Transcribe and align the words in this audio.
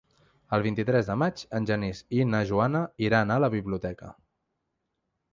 El 0.55 0.61
vint-i-tres 0.67 1.09
de 1.09 1.17
maig 1.23 1.43
en 1.59 1.67
Genís 1.71 1.99
i 2.19 2.25
na 2.29 2.39
Joana 2.51 2.81
iran 3.09 3.33
a 3.35 3.37
la 3.45 3.51
biblioteca. 3.57 4.09